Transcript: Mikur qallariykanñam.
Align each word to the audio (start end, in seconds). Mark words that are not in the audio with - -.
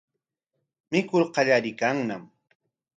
Mikur 0.91 1.23
qallariykanñam. 1.35 2.23